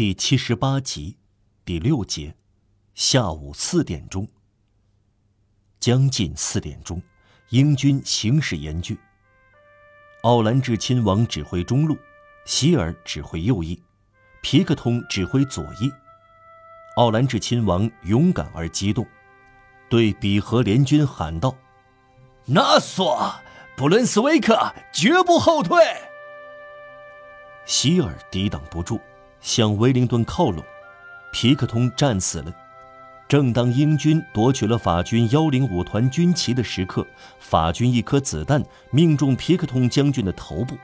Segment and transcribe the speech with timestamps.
[0.00, 1.18] 第七十八集，
[1.62, 2.34] 第六节，
[2.94, 4.26] 下午四点钟。
[5.78, 7.02] 将近四点钟，
[7.50, 8.96] 英军形势严峻。
[10.22, 11.98] 奥兰治亲王指挥中路，
[12.46, 13.78] 希尔指挥右翼，
[14.40, 15.92] 皮克通指挥左翼。
[16.96, 19.06] 奥兰治亲王勇敢而激动，
[19.90, 21.54] 对比和联军喊道
[22.48, 23.34] ：“纳索，
[23.76, 25.76] 布伦斯维克绝不后退。”
[27.68, 28.98] 希尔抵挡不住，
[29.40, 30.62] 向威灵顿靠拢，
[31.32, 32.54] 皮克通战死了。
[33.28, 37.06] 正当英军夺取了法军幺零五团军旗的时刻，
[37.38, 40.76] 法军一颗子弹命中皮克通将军的头部。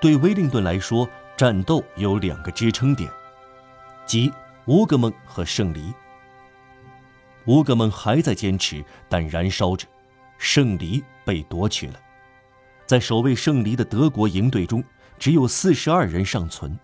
[0.00, 1.06] 对威灵顿来说，
[1.36, 3.10] 战斗有两个支撑点，
[4.06, 4.32] 即
[4.64, 5.92] 乌格蒙和圣黎。
[7.44, 9.86] 乌格蒙还在坚持，但燃烧着；
[10.38, 12.00] 圣黎被夺取了。
[12.86, 14.82] 在守卫圣黎的德国营队中，
[15.18, 16.78] 只有四十二人尚存，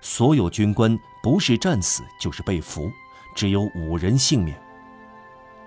[0.00, 2.90] 所有军官不是战死就是被俘，
[3.34, 4.60] 只有五人幸免。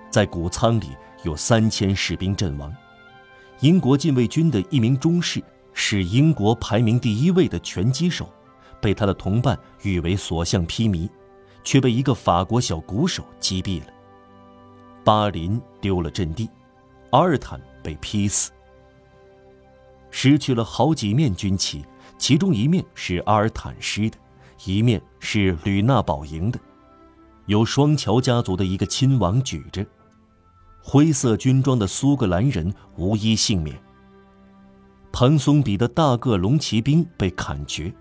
[0.09, 2.73] 在谷仓里有三千士兵阵亡。
[3.59, 5.41] 英国禁卫军的一名中士
[5.73, 8.29] 是英国排名第一位的拳击手，
[8.81, 11.09] 被他的同伴誉为所向披靡，
[11.63, 13.87] 却被一个法国小鼓手击毙了。
[15.03, 16.49] 巴林丢了阵地，
[17.11, 18.51] 阿尔坦被劈死，
[20.11, 21.85] 失去了好几面军旗。
[22.17, 24.17] 其中一面是阿尔坦师的，
[24.65, 26.59] 一面是吕纳堡营的，
[27.47, 29.85] 由双桥家族的一个亲王举着。
[30.81, 33.81] 灰色军装的苏格兰人无一幸免。
[35.11, 37.93] 彭松比的大个龙骑兵被砍绝，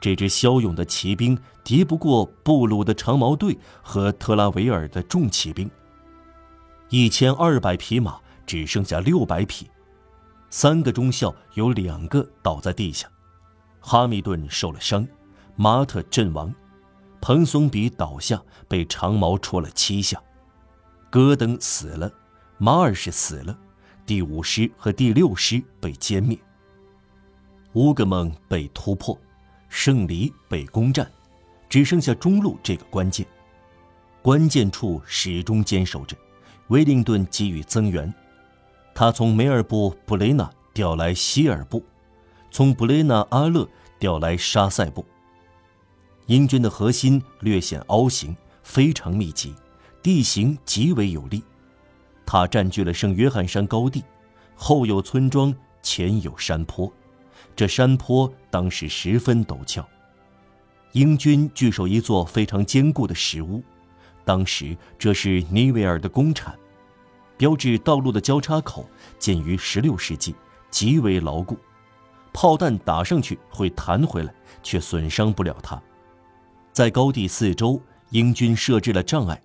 [0.00, 5.70] 这支骁勇的骑兵敌不过布鲁的长矛队和特拉维尔的重骑兵。
[6.88, 9.68] 一千二百匹马只剩下六百匹，
[10.48, 13.08] 三个中校有两个倒在地下。
[13.78, 15.06] 哈密顿受了伤，
[15.62, 16.50] 马特阵亡，
[17.20, 20.18] 彭松比倒下，被长矛戳了七下，
[21.10, 22.10] 戈登死了，
[22.56, 23.54] 马尔什死了，
[24.06, 26.38] 第五师和第六师被歼灭。
[27.74, 29.20] 乌格蒙被突破，
[29.68, 31.06] 圣黎被攻占，
[31.68, 33.26] 只剩下中路这个关键，
[34.22, 36.16] 关键处始终坚守着。
[36.68, 38.10] 威灵顿给予增援，
[38.94, 41.84] 他从梅尔布布雷纳调来希尔布。
[42.50, 45.04] 从布雷纳阿勒调来沙塞布。
[46.30, 49.52] 英军的核心略显凹形，非常密集，
[50.00, 51.42] 地形极为有利。
[52.24, 54.04] 它占据了圣约翰山高地，
[54.54, 55.52] 后有村庄，
[55.82, 56.88] 前有山坡。
[57.56, 59.84] 这山坡当时十分陡峭。
[60.92, 63.60] 英军据守一座非常坚固的石屋，
[64.24, 66.56] 当时这是尼维尔的公产，
[67.36, 70.36] 标志道路的交叉口，建于16世纪，
[70.70, 71.58] 极为牢固。
[72.32, 75.82] 炮弹打上去会弹回来，却损伤不了它。
[76.72, 79.40] 在高地四周，英军设置了障碍，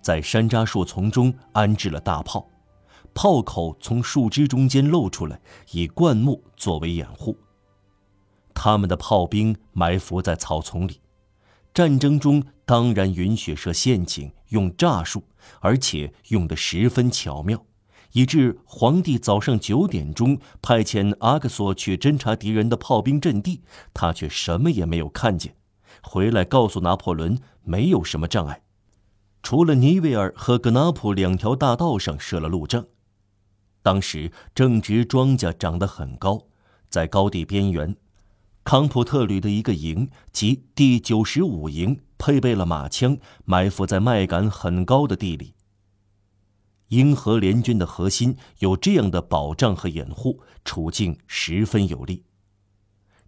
[0.00, 2.48] 在山楂树丛中安置了大炮，
[3.12, 5.38] 炮口从树枝中间露出来，
[5.72, 7.36] 以灌木作为掩护。
[8.54, 11.00] 他们的炮兵埋伏在草丛里。
[11.74, 15.22] 战争中当然允许设陷阱，用诈术，
[15.60, 17.62] 而且用得十分巧妙。
[18.12, 23.60] 以致皇帝早上九点钟派遣阿克索去侦察敌人的炮兵阵地，
[23.92, 25.56] 他却什么也没有看见。
[26.04, 28.62] 回来告诉拿破仑，没有什么障碍，
[29.42, 32.86] 除了尼维尔和格纳普两条大道上设了路障。
[33.82, 36.46] 当时正值庄稼长得很高，
[36.88, 37.96] 在高地边缘，
[38.62, 45.54] 康普特旅的一个营即第九十五营配备了马枪，埋伏在麦秆很高的地里。
[46.88, 52.24] 英荷联军的核心有这样的保障和掩护，处境十分有利。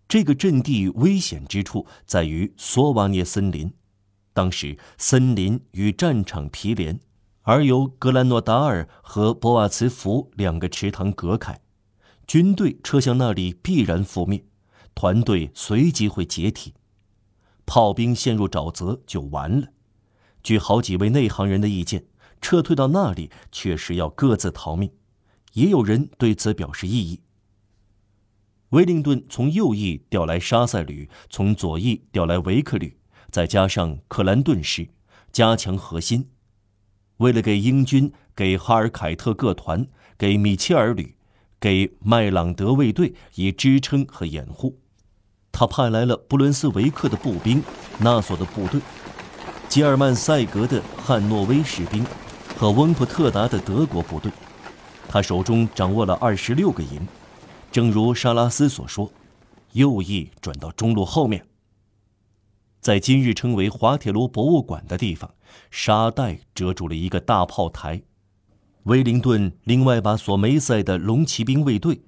[0.09, 3.73] 这个阵地危险之处在于索瓦涅森林，
[4.33, 7.01] 当时森林与战场毗连，
[7.43, 11.61] 而由格兰诺达尔和博瓦茨福两个池塘隔开，
[12.27, 14.45] 军队撤向那里必然覆灭，
[14.95, 16.75] 团队随即会解体，
[17.65, 19.69] 炮兵陷入沼泽就完了。
[20.43, 22.07] 据好几位内行人的意见。
[22.43, 24.93] 撤退到那里，确实要各自逃命。
[25.55, 27.23] 也有人对此表示异议。
[28.71, 32.97] 威灵顿从右翼调来沙塞旅，从左翼调来维克旅，
[33.31, 34.89] 再加上克兰顿师，
[35.31, 36.29] 加强核心。
[37.19, 39.87] 为了给英军、给哈尔凯特各团、
[40.19, 41.17] 给米切尔旅、
[41.61, 44.81] 给麦朗德卫队以支撑和掩护，
[45.53, 47.63] 他派来了布伦斯维克的步兵、
[47.99, 48.81] 纳索的部队、
[49.69, 52.05] 吉尔曼塞格的汉诺威士兵。
[52.59, 54.33] 和温普特达的德国部队，
[55.07, 57.07] 他手中掌握了二十六个营，
[57.77, 59.13] 正如沙拉斯所说，
[59.73, 61.47] 右翼转到中路后面。
[62.81, 65.35] 在今日称为滑铁卢博物馆的地方，
[65.71, 68.01] 沙袋遮住了一个大炮台。
[68.85, 72.01] 威灵顿另外把索梅塞的龙骑兵卫队，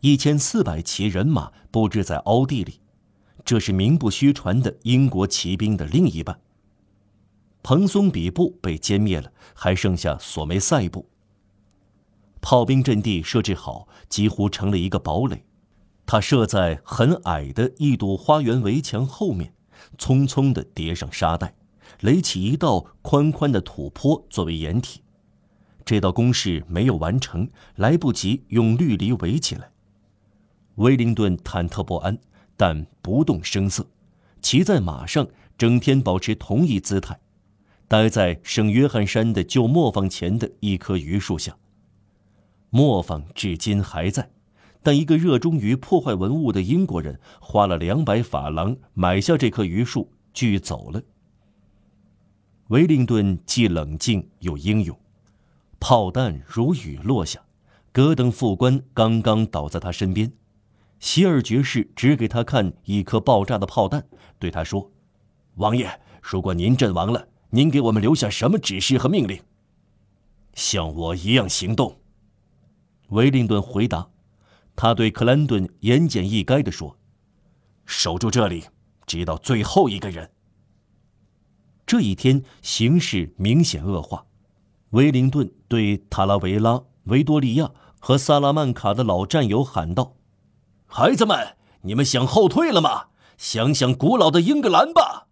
[0.00, 2.80] 一千四百骑人马布置在凹地里，
[3.44, 6.40] 这是名不虚传的英国骑兵的另一半。
[7.62, 11.10] 蓬松比布被歼灭了，还剩下索梅塞部。
[12.44, 15.46] 炮兵阵地设置好，几乎成了一个堡垒。
[16.04, 19.54] 它设在很矮的一堵花园围墙后面，
[19.96, 21.54] 匆匆地叠上沙袋，
[22.00, 25.00] 垒起一道宽宽的土坡作为掩体。
[25.86, 29.70] 这道工事没有完成，来不及用绿篱围起来。
[30.74, 32.18] 威灵顿忐忑不安，
[32.58, 33.86] 但不动声色，
[34.42, 35.26] 骑在马上，
[35.56, 37.18] 整天保持同一姿态，
[37.88, 41.56] 待在圣约翰山的旧磨坊前的一棵榆树下。
[42.74, 44.28] 磨坊至今还在，
[44.82, 51.00] 但一个热衷于破坏文物的英国人花了两百法郎买下这棵榆树，锯走了。
[52.70, 54.98] 威灵顿既冷静又英勇。
[55.78, 57.40] 炮弹如雨落下，
[57.92, 60.32] 戈登副官刚刚倒在他身边，
[60.98, 64.04] 希尔爵士指给他看一颗爆炸的炮弹，
[64.40, 64.90] 对他说
[65.54, 69.40] ：“王爷，如果您阵亡了，您给我们留下什么指示和命令？”
[70.54, 71.98] 像我一样行动。”
[73.08, 74.08] 威灵顿回答。
[74.76, 76.98] 他对克兰顿言简意赅地说
[77.86, 78.64] ：“守住这里，
[79.06, 80.32] 直到最后一个人。”
[81.86, 84.26] 这一天形势明显恶化。
[84.90, 87.70] 威灵顿对塔拉维拉、维多利亚
[88.00, 90.16] 和萨拉曼卡的老战友喊道
[90.86, 93.08] ：“孩子们，你们想后退了吗？
[93.36, 95.26] 想想古老的英格兰吧。”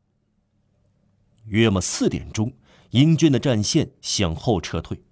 [1.46, 2.52] 约莫四点钟，
[2.90, 5.02] 英军的战线向后撤退。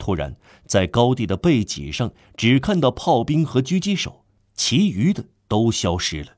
[0.00, 0.34] 突然，
[0.66, 4.24] 在高地的背脊上只看到炮兵和狙击手，
[4.54, 6.30] 其余的都消失了。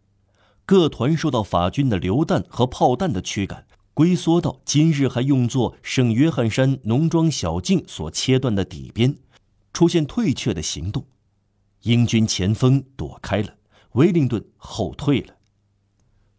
[0.66, 3.66] 各团受到法军的榴弹和炮弹的驱赶。
[3.94, 9.18] 龟缩到今日还用作圣约翰山农庄小径所切断的底边，
[9.74, 11.04] 出现退却的行动。
[11.82, 13.54] 英军前锋躲开了，
[13.92, 15.34] 威灵顿后退了。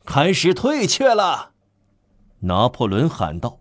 [0.03, 1.51] 开始退却了，
[2.39, 3.59] 拿破仑喊道。